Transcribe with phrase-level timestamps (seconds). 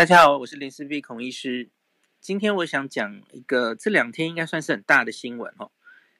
[0.00, 1.68] 大家好，我是林氏璧孔医师。
[2.22, 5.70] 今天我想讲一个这两天应该算是很大的新闻哦。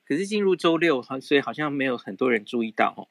[0.04, 3.08] 可是进入周六，所以好像没有很多人注意到哦。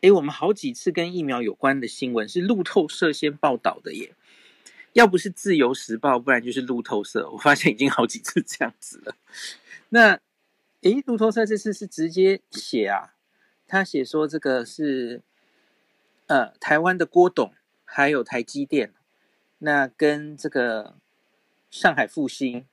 [0.00, 4.14] 诶，我们好几次跟疫苗有关的新闻是路透社先报道的耶。
[4.94, 7.28] 要不是自由时报，不然就是路透社。
[7.32, 9.14] 我发现已经好几次这样子了。
[9.90, 10.18] 那
[10.80, 13.12] 诶，路透社这次是直接写啊，
[13.68, 15.20] 他写说这个是
[16.28, 17.52] 呃台湾的郭董
[17.84, 18.94] 还有台积电。
[19.64, 20.94] 那跟这个
[21.70, 22.66] 上海复星，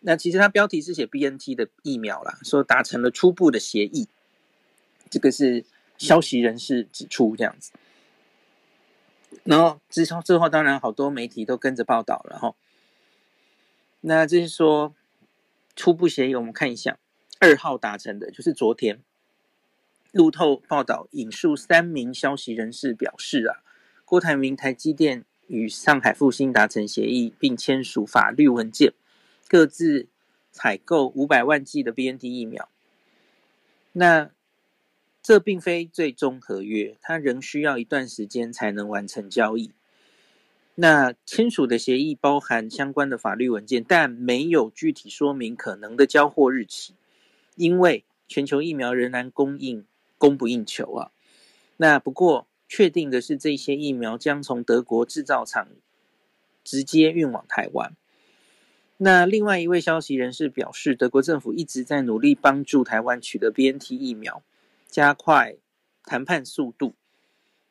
[0.00, 4.06] 那其实它标题是写 BNT 的疫苗啦，说达成了初步的协议，
[5.08, 5.64] 这个是
[5.96, 7.72] 消息人士指出这样子。
[9.44, 12.54] 然后之后之后，当然好多媒体都跟着报道了哈。
[14.02, 14.94] 那这是说
[15.74, 16.98] 初步协议，我们看一下
[17.40, 19.00] 二号达成的，就是昨天
[20.12, 23.64] 路透报道引述三名消息人士表示啊，
[24.04, 25.24] 郭台铭台积电。
[25.48, 28.92] 与上海复星达成协议，并签署法律文件，
[29.48, 30.08] 各自
[30.50, 32.68] 采购五百万剂的 BNT 疫苗。
[33.92, 34.30] 那
[35.22, 39.72] 这并非最终合约，它仍需要一段时间才能完成交易。
[40.74, 46.94] 那签署的协议包含相关的法律文件，但没有具体说明可能的交货日期，
[47.54, 49.86] 因为全球疫苗仍然供应
[50.18, 51.12] 供不应求啊。
[51.76, 52.46] 那不过。
[52.68, 55.68] 确定的是，这些疫苗将从德国制造厂
[56.64, 57.96] 直接运往台湾。
[58.98, 64.42] 那另外一位消息人士表示，德国政府一直在努力帮助台湾取得 BNT 疫苗，
[64.88, 65.56] 加快
[66.04, 66.94] 谈判速度。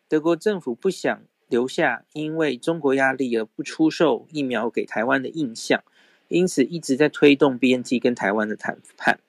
[0.07, 5.83] 德国政府不想留下因为中国压力而不出售疫苗给台湾的印象，
[6.27, 9.19] 因此一直在推动 BNT 跟台湾的谈判。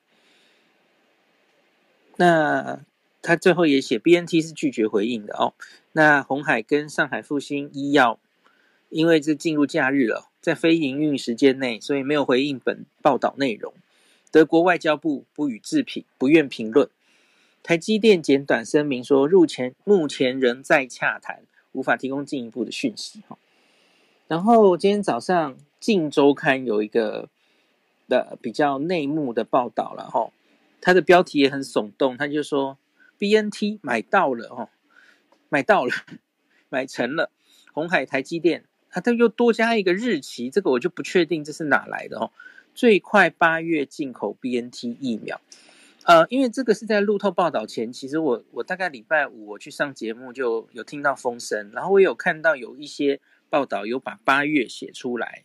[2.15, 2.81] 那。
[3.27, 5.53] 他最后也写，BNT 是拒绝回应的哦。
[5.91, 8.21] 那红海跟上海复星医药，
[8.87, 13.73] 因为这进入假日了，在非营运时间内，所以没有回应本报道内容。
[14.31, 16.89] 德国外交部不予置评，不愿评论。
[17.61, 21.41] 台积电简短声明说，入前目前仍在洽谈，
[21.73, 23.37] 无法提供进一步的讯息哈。
[24.29, 27.27] 然后今天早上《镜周刊》有一个
[28.07, 30.31] 的比较内幕的报道了哈，
[30.79, 32.77] 它的标题也很耸动，他就说。
[33.17, 34.69] BNT 买到了哦，
[35.49, 35.93] 买到了，
[36.69, 37.31] 买成了。
[37.73, 42.31] 红海、台积电，它都又多加一个日期，这个我就不确定这是哪来的哦。
[42.73, 45.39] 最快八月进口 BNT 疫苗，
[46.05, 53.19] 呃，因为这个是在路透报道前，其实我我大概礼拜五我去上节目就有听到风声，然后我有看到有一些
[53.49, 55.43] 报道有把八月写出来。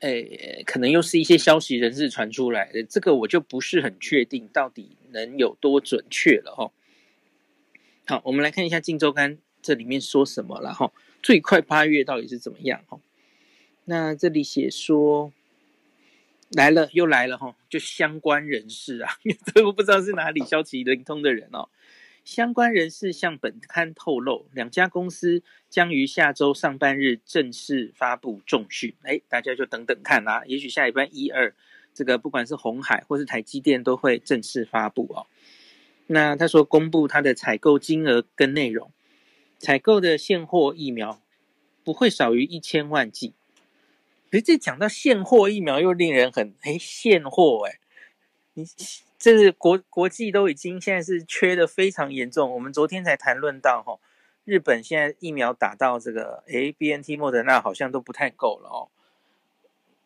[0.00, 6.72] 诶，可能又是一些消息人士传出来的，这个我就不是很确定到底能有多准确了哈。
[8.06, 10.92] 好，我们来看一下《镜周刊》这里面说什么了哈。
[11.22, 12.98] 最快八月到底是怎么样哈？
[13.84, 15.32] 那这里写说
[16.50, 19.12] 来了又来了哈，就相关人士啊，
[19.54, 21.68] 这我不知道是哪里消息灵通的人哦。
[22.24, 28.94] 相关人士向本刊透露，两家公司将于下周上半日正式发布重讯。
[29.02, 31.54] 哎，大家就等等看啦，也许下礼拜一二，
[31.94, 35.26] 这个不管是红海或是台积电都会正式发布哦。
[36.06, 38.90] 那他说，公布他的采购金额跟内容，
[39.58, 41.20] 采购的现货疫苗
[41.84, 43.34] 不会少于一千万剂。
[44.30, 47.78] 可是这讲到现货疫苗，又令人很哎，现货哎，
[48.54, 48.64] 你。
[49.22, 52.50] 这是国国际都已经现在是缺的非常严重。
[52.52, 54.00] 我们昨天才谈论到哈，
[54.46, 58.88] 日本现在疫苗打到这个诶 BNT 莫德纳好像都不太够了哦。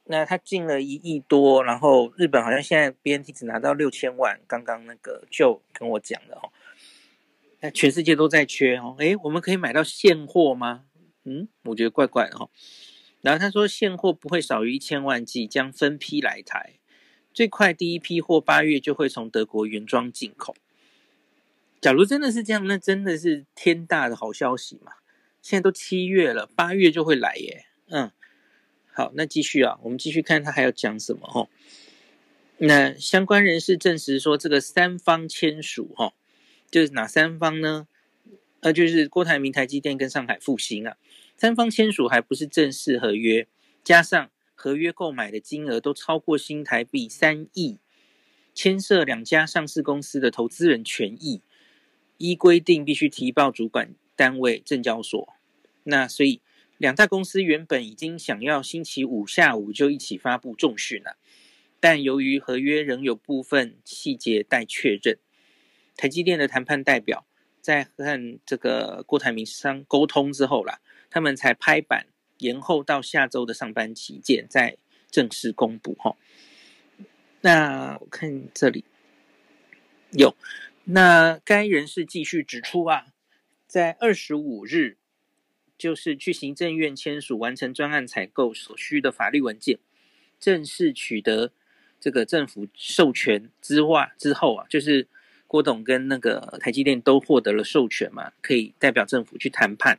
[0.07, 4.39] 那他进了一亿多，然后日本好像现在 BNT 只拿到六千万。
[4.47, 6.53] 刚刚那个就跟我讲的哦，
[7.61, 8.97] 那全世界都在缺哦。
[8.99, 10.85] 诶，我们可以买到现货吗？
[11.25, 12.51] 嗯，我觉得怪怪的哈。
[13.23, 16.75] 然后他说现货不会少于一千万剂，将分批来台。
[17.33, 20.55] 最快第一批货八月就会从德国原装进口。
[21.81, 24.93] 假如真的是这样，那真的是天大的好消息嘛！
[25.43, 27.65] 现在都七月了，八月就会来耶。
[27.89, 28.11] 嗯，
[28.95, 31.49] 好，那继续啊，我们继续看他还要讲什么哦。
[32.59, 36.15] 那相关人士证实说，这个三方签署哈，
[36.71, 37.89] 就是哪三方呢？
[38.61, 40.97] 呃，就是郭台铭、台积电跟上海复星啊，
[41.37, 43.47] 三方签署还不是正式合约，
[43.83, 44.31] 加上。
[44.57, 47.77] 合约购买的金额都超过新台币三亿，
[48.55, 51.43] 牵涉两家上市公司的投资人权益，
[52.19, 55.35] 依规定必须提报主管单位证交所。
[55.83, 56.41] 那所以
[56.79, 61.17] 两大公司原本已经想要星期五下午就一起发布重讯了，
[61.81, 65.19] 但由于合约仍有部分细节待确认，
[65.97, 67.27] 台积电的谈判代表
[67.61, 72.07] 在和这个郭台铭商沟通之后啦，他们才拍板
[72.39, 74.77] 延后到下周的上班期间再
[75.11, 76.17] 正式公布哈。
[77.43, 78.85] 那我看这里
[80.11, 80.35] 有，
[80.85, 83.07] 那该人士继续指出啊，
[83.67, 84.97] 在二十五日，
[85.85, 89.79] 就是去行政院签署完成专案采购所需的法律文件，
[90.41, 91.53] 正式取得
[92.01, 95.07] 这个政府授权之外之后啊，就是
[95.47, 99.99] 郭董跟那个台积电都获得了授权嘛，可以代表政府去谈判。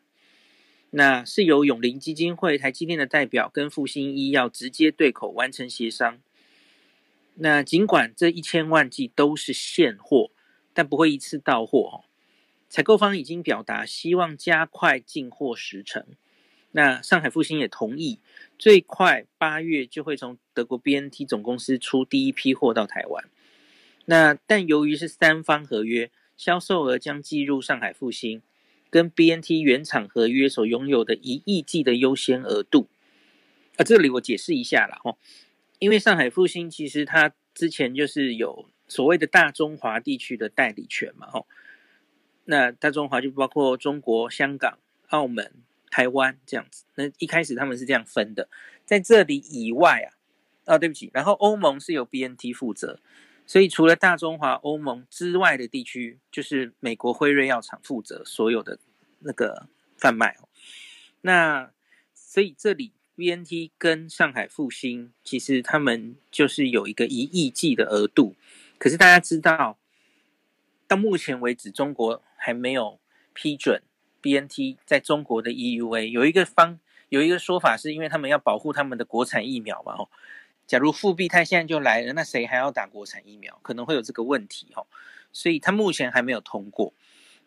[0.89, 6.17] 那是由永龄基金会、台积电的代表跟复兴医药直接对口完成协商。
[7.35, 10.31] 那尽管这一千万剂都是现货，
[10.73, 11.95] 但不会一次到货哦。
[12.69, 16.05] 采购方已经表达希望加快进货时程。
[16.71, 18.19] 那上海复星也同意，
[18.59, 23.23] 最快八月就会从德国 BNT 总公司出第一批货到台湾。
[24.05, 28.41] 那但由于是三方合约，销售额将计入上海复星
[28.89, 32.89] 跟 BNT 原厂合约所拥有的一亿剂的优先额度。
[33.77, 35.17] 啊，这里我解释一下了哦。
[35.79, 41.47] 因为上海复星其实它之前就是有所谓的大中华地区的代理权嘛，吼，
[42.45, 45.51] 那大中华就包括中国香港、澳门、
[45.91, 46.85] 台湾这样子。
[46.95, 48.49] 那一开始他们是这样分的，
[48.85, 52.99] 在这里以外啊，哦，对不起，然后欧盟是由 BNT 负责，
[53.45, 58.79] 所以除了大中华、欧盟之外的地区，就是美国辉瑞药厂负责所有的
[59.19, 59.67] 那个
[59.97, 60.37] 贩卖。
[61.21, 61.71] 那
[62.13, 62.93] 所以这里。
[63.17, 68.35] BNT 跟上海复星，其实他们就是有一个一亿剂的额度，
[68.77, 69.77] 可是大家知道，
[70.85, 72.99] 到目前为止，中国还没有
[73.33, 73.81] 批准
[74.21, 76.05] BNT 在中国的 EUA。
[76.07, 76.79] 有一个方
[77.09, 79.93] 有一个说法，是因为他们要保护他们的国产疫苗嘛？
[79.93, 80.09] 哦，
[80.67, 83.59] 假如复必泰现在就来了，那谁还要打国产疫苗？
[83.61, 84.87] 可能会有这个问题哦，
[85.31, 86.93] 所以他目前还没有通过。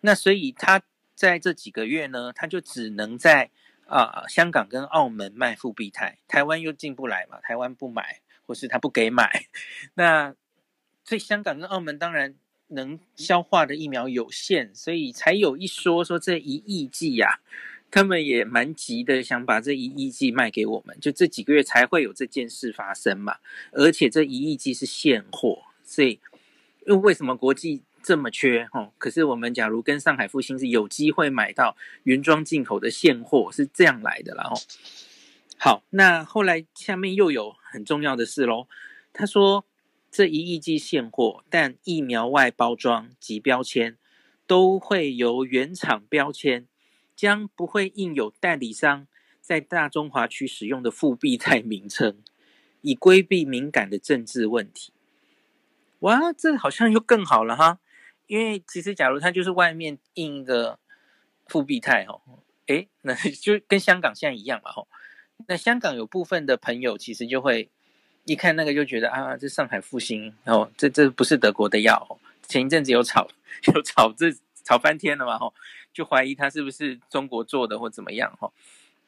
[0.01, 0.83] 那所以他
[1.15, 3.51] 在这几个月呢，他就只能在。
[3.91, 9.47] 啊，香港跟澳门卖复必泰，台湾又进不来嘛，台湾不买，或是他不给买，
[9.95, 10.35] 那
[11.07, 12.35] 所以香港跟澳门当然
[12.69, 17.41] 能消化的疫苗有限，所以才有一说说这一亿剂呀，
[17.91, 23.37] 他们也蛮急的，想把这一亿剂卖给我们，就这几个月才会有这件事发生嘛，
[23.73, 26.21] 而且这一亿剂是现货，所以
[26.87, 27.83] 因为什么国际？
[28.01, 34.45] 这么缺哦，可是我们假如跟上海复兴是有机会买到原装进口的现货，是这样来的啦。
[34.45, 34.61] 然后，
[35.59, 38.67] 好，那后来下面又有很重要的事喽。
[39.13, 39.67] 他说
[40.19, 43.97] 这一亿剂现货，但疫苗外包装及标签
[44.49, 46.67] 都会由原厂标签，
[47.15, 49.07] 将不会印有代理商
[49.41, 52.21] 在大中华区使用的复必泰名称，
[52.81, 54.93] 以规避敏感的政治问题。
[56.01, 57.79] 哇，这好像又更好了哈。
[58.27, 60.81] 因为其实，假如他就是外面印一个
[61.47, 64.89] 复必泰吼，诶，那 就跟香港现在一样嘛吼。
[65.47, 67.71] 那香港有部分的朋友其实就会
[68.31, 72.21] 一看那个就觉得啊，这上海复星哦，这这不是德国的药。
[72.47, 73.27] 前一阵子有炒
[73.75, 74.27] 有炒这
[74.63, 75.55] 炒翻天了嘛吼，
[75.93, 78.53] 就怀疑它是不是中国做的或怎么样吼。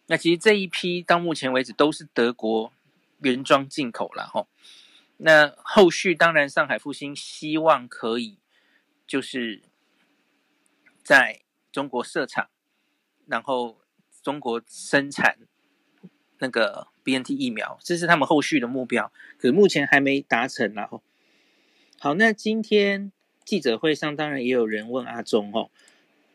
[0.06, 2.72] 那其实这一批到目前为止都是德国
[3.18, 4.48] 原装进口了吼。
[5.18, 8.38] 那后续当然上海复星希望可以。
[9.06, 9.62] 就是
[11.02, 11.40] 在
[11.72, 12.48] 中国设厂，
[13.26, 13.80] 然后
[14.22, 15.36] 中国生产
[16.38, 20.72] 那个 BNT 疫苗，这是他们后续的目标，可是目前还没达成。
[20.74, 21.02] 然后，
[21.98, 23.10] 好，那今天
[23.44, 25.70] 记者会上当然也有人问阿中哦，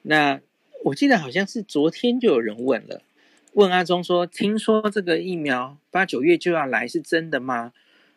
[0.02, 0.42] 那
[0.84, 3.02] 我记得好像是昨天就有人问了，
[3.54, 7.72] 问阿中说：“听说这个疫苗八九月就要来，是真的吗？”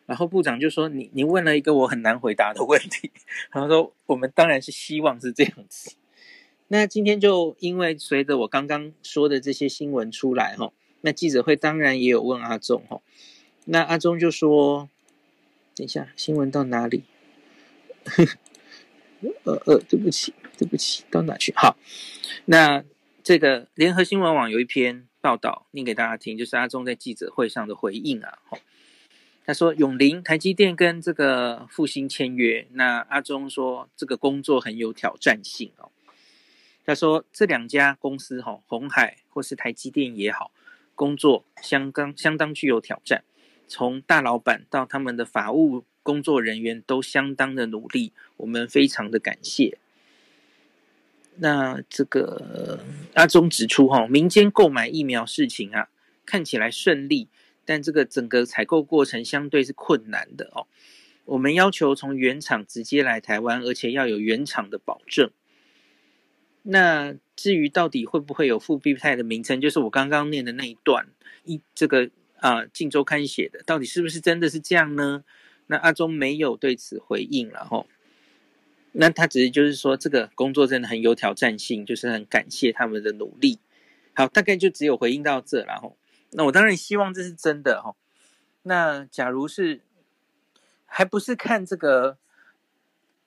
[0.05, 3.11] 然后部长就说：“你你问了一个我很难回答的问题。”
[3.51, 5.95] 然后说：“我们当然是希望是这样子。”
[6.67, 13.01] 那今天就因为随着我刚刚说的这些新闻出来哈，那记者会当然也有问阿中哈。
[13.65, 14.89] 那阿中就说
[15.75, 17.03] ：“等一下，新闻到哪里？”
[19.43, 21.53] 呃呃，对不起，对不起，到哪去？
[21.55, 21.77] 好，
[22.45, 22.83] 那
[23.23, 28.39] 这个联合新闻网有一篇报道念给大家听，就是阿中在记者会上的回应啊。
[29.45, 35.91] 他说：“永龄台积电跟这个复兴签约，那阿忠说这个工作很有挑战性哦。
[36.85, 40.51] 他说这两家公司哈，红海或是台积电也好，
[40.99, 43.23] 工作相当相当具有挑战。
[43.69, 49.77] 从大老板到他们的法务工作人员都相当的努力，我们非常的感谢。
[51.37, 55.87] 那这个阿中指出哈，民间购买疫苗事情啊，
[56.25, 57.29] 看起来顺利。”
[57.63, 60.65] 但这个整个采购过程相对是困难的哦。
[61.25, 65.29] 我们要求从原厂直接来台湾，而且要有原厂的保证。
[66.63, 71.07] 那至于到底会不会有复必泰的名称，就是我刚刚念的那一段
[71.45, 75.23] 一这个啊《镜周刊》写的，到底是不是真的是这样呢？
[75.67, 77.87] 那阿中没有对此回应了吼。
[78.91, 83.59] 那他只是就是说这个工作真的很有挑战性，就是很感谢他们的努力。
[84.13, 85.95] 好，大概就只有回应到这了吼。
[86.31, 87.95] 那我当然希望这是真的吼。
[88.63, 89.79] 那假如是
[90.85, 92.17] 还不是看这个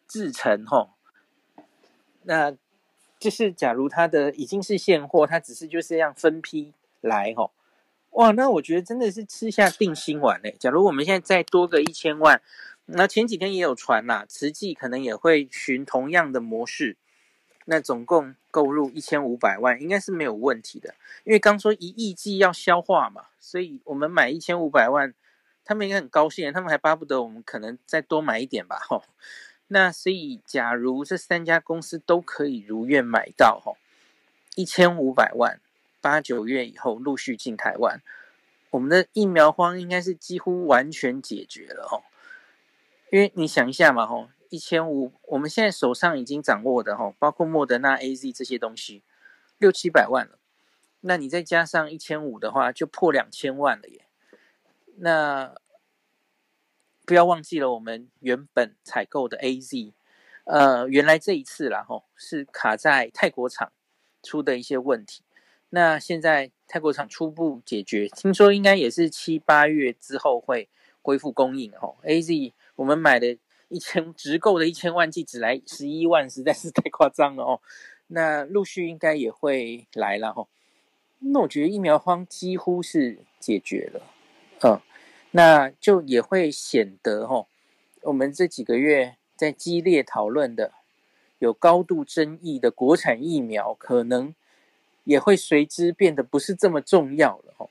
[0.06, 0.90] 制程吼，
[2.24, 2.54] 那。
[3.22, 7.52] 就是，假如他的已经是现货，他只是就是这样分批来吼，
[8.10, 10.56] 哇，那我觉得真的是吃下定心丸嘞。
[10.58, 12.42] 假如我们现在再多个一千万，
[12.86, 16.96] 那前几天也有传啦，慈济可能也会循同样的模式，
[17.66, 20.96] 那总共购入一千五百万，应该是没有问题的。
[21.22, 25.14] 因为刚说一亿剂要消化嘛，所以我们买一千五百万，
[25.64, 29.04] 他们应该很高兴，他们还巴不得我们可能再多买一点吧，吼。
[29.74, 33.72] 那所以，假如这三家公司都可以如愿买到哈，
[34.54, 35.60] 一千五百万，
[36.02, 38.02] 八九月以后陆续进台湾，
[38.68, 42.04] 我们的疫苗荒应该是几乎完全解决了哦。
[43.10, 49.02] 因为你想一下嘛哈，一千五，我们现在手上已经掌握的哈，包括莫德纳、AZ 这些东西，
[49.56, 50.38] 六七百万了。
[51.00, 54.04] 那你再加上一千五的话，就破两千万了耶。
[54.96, 55.54] 那
[57.12, 59.92] 不要忘记了，我们原本采购的 AZ，
[60.44, 63.70] 呃，原来这一次啦吼，是卡在泰国厂
[64.22, 65.20] 出的一些问题。
[65.68, 70.70] 那现在泰国厂初步解决，听说应该也是七八月之后会
[71.02, 71.98] 恢复供应吼。
[72.02, 73.36] AZ 我们买的
[73.68, 77.60] 一千直购的一千万剂只来十一万，实在是太夸张了哦。
[78.06, 80.48] 那陆续应该也会来了吼。
[81.18, 84.00] 那我觉得疫苗荒几乎是解决了，
[84.62, 84.80] 嗯。
[85.32, 87.48] 那就也会显得吼，
[88.02, 90.72] 我们这几个月在激烈讨论的、
[91.38, 94.34] 有高度争议的国产疫苗，可能
[95.04, 97.66] 也会随之变得不是这么重要了哈。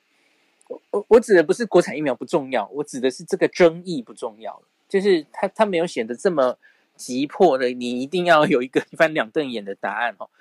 [0.68, 6.58] 我我我指的不是国产疫苗不重要，我指的是这个争议不重要了，就是它它没有显得这么
[6.96, 10.32] 急迫的，你一定要有一个 一翻两瞪眼的答案吼，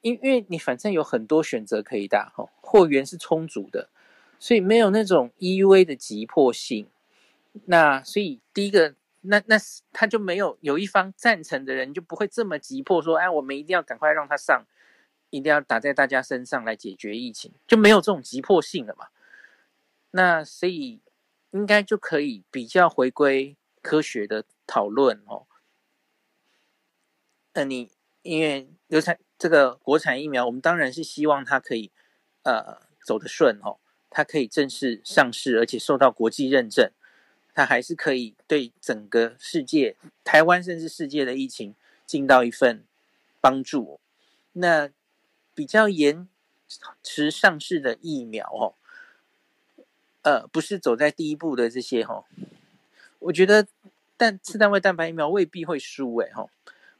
[0.00, 3.90] 因因为你反正有很多选择可以打吼，货源是充足的。
[4.38, 6.88] 所以没有那种 EUA 的急迫性，
[7.64, 9.56] 那所以第一个，那那
[9.92, 14.64] 他就没有有一方赞成的人就不会这么急迫说，哎，我们一定要赶快让他上，
[15.30, 19.08] 一定要打在大家身上来解决疫情，就没有这种急迫性了嘛。
[20.12, 21.00] 那所以
[21.50, 25.46] 应该就可以比较回归科学的讨论哦。
[27.54, 27.90] 那你
[28.22, 31.90] 因为流产这个国产疫苗，我们当然是希望它可以
[32.44, 33.78] 呃走得顺哦。
[34.10, 36.90] 它可以正式上市，而且受到国际认证，
[37.54, 41.74] 它还是可以对整个世界、台湾甚至世界的疫情
[42.06, 42.84] 尽到一份
[43.40, 44.00] 帮助。
[44.54, 44.90] 那
[45.54, 46.26] 比较延
[47.02, 48.74] 迟上市的疫苗哦，
[50.22, 52.24] 呃，不是走在第一步的这些哈，
[53.18, 53.68] 我觉得
[54.16, 56.48] 但次单位蛋白疫苗未必会输哎哈，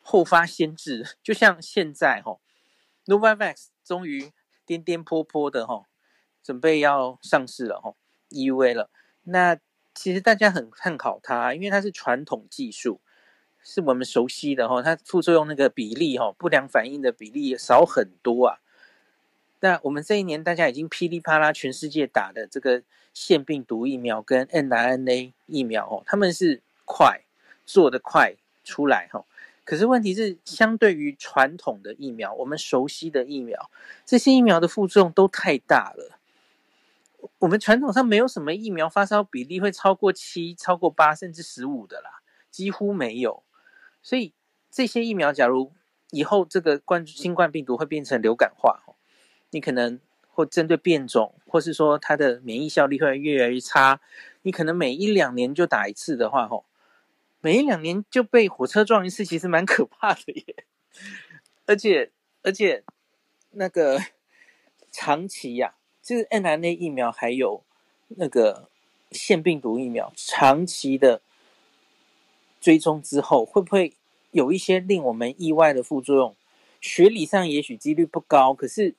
[0.03, 2.39] 后发先至，就像现在哈
[3.07, 4.33] ，Novavax 终于
[4.65, 5.88] 颠颠簸簸的哈。
[6.49, 7.93] 准备要上市了哈
[8.31, 8.89] ，EUA 了。
[9.25, 9.59] 那
[9.95, 13.01] 其实大家很看好它，因为它是传统技术，
[13.63, 14.81] 是我们熟悉的哈。
[14.81, 18.61] 它副作用那个比例哈，不良反应的比例少很多啊。
[19.61, 27.21] 那我们这一年大家已经噼里啪啦全世界打的这个腺病毒疫苗跟 mRNA 疫苗哦，他们是快
[27.67, 29.23] 做得快出来哈。
[29.65, 33.71] 可是问题是，相对于传统的疫苗，我们熟悉的疫苗，
[34.07, 36.18] 这些疫苗的副作用都太大了。
[37.39, 43.43] 我们传统上没有什么疫苗发烧比例会超过七、超过八甚至十五的啦，几乎没有。
[44.03, 44.33] 所以
[44.71, 45.73] 这些疫苗，假如
[46.11, 48.81] 以后这个冠新冠病毒会变成流感化，
[49.51, 54.01] 你可能会针对变种，或是说它的免疫效力会越来越差，
[54.43, 56.65] 你可能每一两年就打一次的话，吼，
[57.41, 60.65] 每一两年就被火车撞一次，其实蛮可怕的耶。
[61.67, 62.85] 而且而且
[63.51, 64.01] 那个
[64.91, 65.75] 长期呀、
[66.09, 67.61] 就是 mRNA 疫苗还有
[68.09, 68.67] 那个
[69.13, 71.21] 腺病毒疫苗，长期的
[72.63, 73.93] 追踪之后，会不会
[74.31, 76.35] 有一些令我们意外的副作用？
[76.81, 78.95] 学理上也许几率不高，可是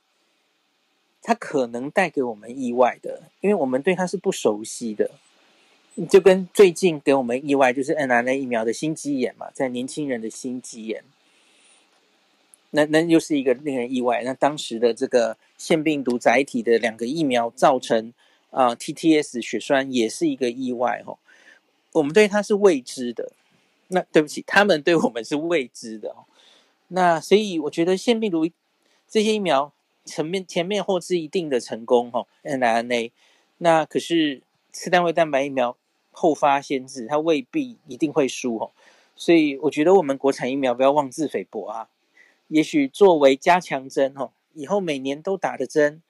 [1.23, 5.09] 它可能带给我们意外的，因为我们对它是不熟悉的。
[6.07, 11.03] 就跟最近给我们意外，就是 mRNA 疫苗的心肌炎嘛，在年轻人的心肌炎。
[12.71, 14.21] 那那又是一个令人意外。
[14.23, 18.13] 那当时的这个腺病毒载体的两个疫苗造成
[18.51, 21.17] 啊、TTS 血栓也是一个意外哦。
[21.91, 23.31] 我们对它是未知的，
[23.89, 26.25] 那对不起，他们对我们是未知的哦。
[26.89, 28.47] 那所以我觉得腺病毒
[29.07, 29.71] 这些疫苗
[30.05, 33.11] 前面前面后置一定的成功哈，mRNA，
[33.59, 35.77] 那可是次单位蛋白疫苗
[36.11, 38.71] 后发先至，它未必一定会输哦。
[39.15, 41.89] 所以我觉得我们国产疫苗不要妄自菲薄啊，
[42.49, 46.01] 也许作为加强针哦，以后每年都打的针，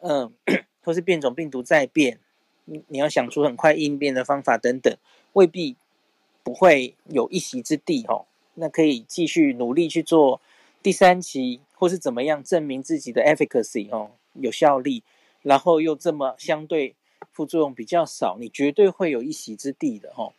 [0.00, 0.32] 嗯，
[0.84, 2.20] 或是变种病毒再变，
[2.66, 4.94] 你你要想出很快应变的方法等等，
[5.32, 5.76] 未必
[6.42, 8.26] 不会有一席之地哦。
[8.56, 10.40] 那可以继续努力去做
[10.82, 15.02] 第三期，或是怎么样证明自己的 efficacy 哦，有效力，
[15.42, 16.94] 然后又这么相对
[17.32, 20.32] 副作用比较少，你绝对会有一席之地的哦。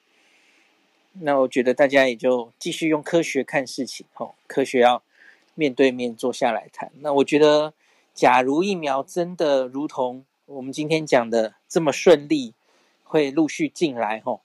[1.14, 5.02] 那我觉得大家也就继续用科学看事情，吼，科学要
[5.56, 6.92] 面对面坐下来谈。
[7.00, 7.74] 那我觉得，
[8.14, 12.54] 假如疫苗真的如同我们今天讲的这么顺利，
[13.04, 14.42] 会陆续进来，吼，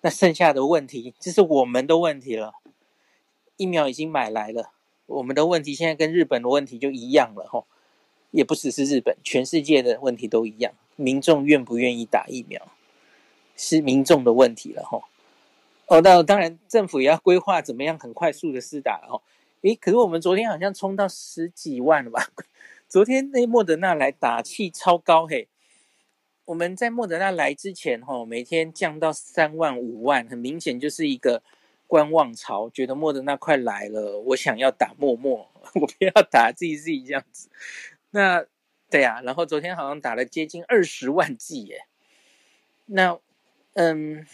[0.00, 2.54] 那剩下的问题，就是我们的问题了。
[3.56, 4.72] 疫苗已经买来了，
[5.06, 7.66] 我们的问题现在跟日本的问题就一样了，吼，
[8.30, 10.72] 也不只是日本，全世界的问题都一样。
[10.96, 12.60] 民众愿不愿意打疫苗，
[13.56, 15.04] 是民众的问题了，吼。
[15.86, 19.20] 哦，那当然，政府也要规划怎么样很快速的施打哦。
[19.64, 22.28] 诶，可是我们昨天好像冲到十几万了吧？
[22.86, 25.48] 昨天那莫德纳来打气超高嘿。
[26.44, 31.42] 我们在莫德纳来之前哈，每天降到三万五万，很明显就是一个
[31.86, 37.48] 观望潮，觉得莫德纳快来了，我想要打默默， 我不要打 ZZ 这样子。
[38.10, 38.44] 那
[38.90, 41.86] 对呀、然后昨天好像打了接近二十万剂耶。
[42.84, 43.18] 那
[43.72, 44.26] 嗯。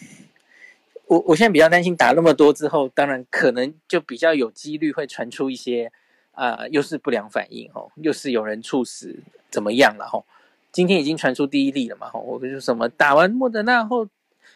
[1.11, 5.91] 我我现在比较担心打那么多之后，当然可能就比较有几率会传出一些
[6.31, 10.25] 啊、呃，又是不良反应哦，又是有人猝死怎么样了吼？
[10.71, 14.07] 今天已经传出第一例了嘛吼，我就什么打完莫德纳后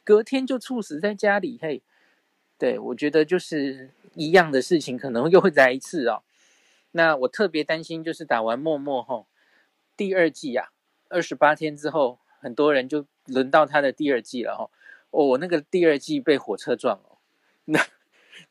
[0.05, 1.81] 隔天就猝死在家里嘿，
[2.57, 6.23] 对，我觉得就是一样的事情可能又会来一次哦。
[6.91, 9.27] 那我特别担心就是打完莫莫后，
[9.97, 10.69] 第二剂啊，
[11.09, 14.71] 二十八天之后，很多人就轮到他的第二剂了吼。
[15.15, 17.17] 哦我那个第二季被火车撞哦，
[17.65, 17.79] 那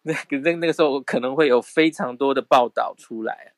[0.03, 3.53] 那个那那个时候可能会有非常多的报道出来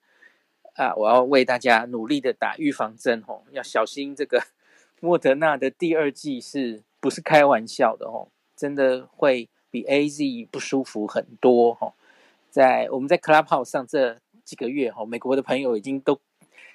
[0.75, 0.93] 啊！
[0.97, 4.43] 我要为大家努力的打预防针哦，要小心这个
[5.01, 8.29] 莫德纳的第二季是不是开玩笑的哦？
[8.57, 11.95] 真的会比 AZ 不舒服很多哦。
[12.51, 16.21] 在我们在 Clubhouse 上这几个月哦，美国的朋友已经都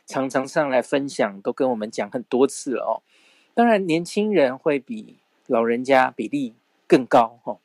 [0.05, 3.03] 常常上来分享，都跟我们讲很多次了哦。
[3.53, 5.17] 当然，年轻人会比。
[5.51, 6.53] 老人家比例
[6.87, 7.57] 更高哈，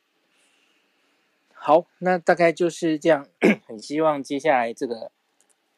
[1.53, 3.25] 好，那大概就是这样。
[3.65, 5.09] 很希望接下来这个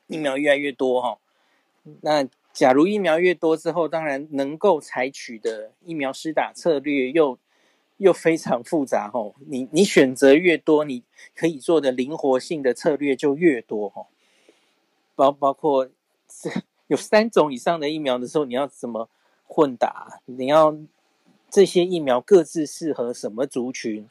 [0.08, 1.19] 疫苗越来越多哈。
[2.02, 7.38] 那假如疫苗越多之后，当然能够采取的疫苗施打策略又
[7.98, 9.32] 又非常复杂哈。
[9.45, 11.04] 你你选择越多，你
[11.36, 14.08] 可以做的灵活性的策略就越多哈。
[15.13, 15.88] 包包括
[16.88, 19.08] 有三种以上的疫苗的时候，你要怎么
[19.45, 20.22] 混打？
[20.26, 20.76] 你要。
[21.50, 24.08] 这些疫苗各自适合什么族群？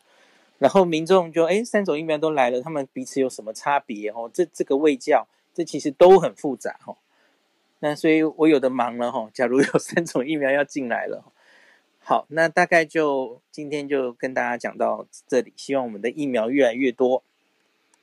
[0.59, 4.11] 然后民众就哎，三种疫苗都来了，他们彼此有什么差别？
[4.11, 6.97] 哦，这这个卫教，这其实都很复杂哦。
[7.79, 9.31] 那所以我有的忙了哈。
[9.33, 11.23] 假如有 三种疫苗要进来了，
[12.01, 15.53] 好，那大概就今天就跟大家讲到这里。
[15.57, 17.23] 希望我们的疫苗越来越多。